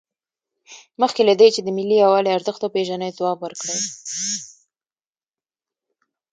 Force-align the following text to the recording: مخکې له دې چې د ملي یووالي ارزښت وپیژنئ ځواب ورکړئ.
مخکې 1.01 1.21
له 1.29 1.33
دې 1.39 1.47
چې 1.55 1.61
د 1.63 1.67
ملي 1.77 1.95
یووالي 2.03 2.29
ارزښت 2.37 2.61
وپیژنئ 2.63 3.09
ځواب 3.17 3.37
ورکړئ. 3.41 3.77